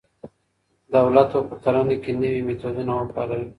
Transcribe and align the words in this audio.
دولت 0.95 1.27
به 1.33 1.41
په 1.49 1.55
کرنه 1.63 1.95
کي 2.03 2.11
نوي 2.21 2.41
میتودونه 2.47 2.91
وکاروي. 2.95 3.47